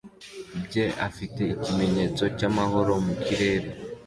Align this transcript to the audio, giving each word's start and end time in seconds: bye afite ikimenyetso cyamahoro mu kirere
bye 0.65 0.85
afite 1.07 1.41
ikimenyetso 1.55 2.23
cyamahoro 2.37 2.91
mu 3.05 3.13
kirere 3.23 3.69